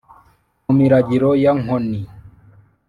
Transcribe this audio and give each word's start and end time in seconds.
mu 0.65 0.73
miragiro 0.79 1.29
ya 1.43 1.51
nkoni 1.61 1.99